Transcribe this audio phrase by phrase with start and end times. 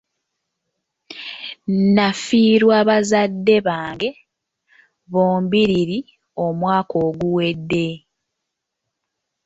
[1.95, 4.09] Nafiirwa bazadde bange
[5.11, 5.99] bombiriri
[6.45, 7.87] omwaka oguwedde.